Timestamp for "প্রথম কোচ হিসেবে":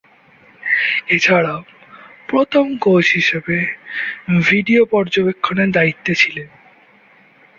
2.27-3.57